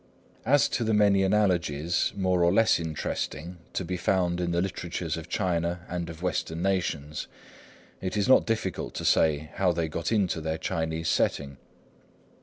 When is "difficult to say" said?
8.47-9.51